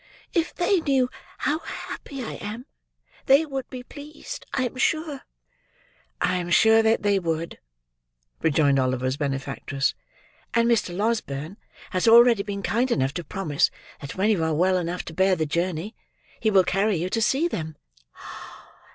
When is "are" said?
14.43-14.55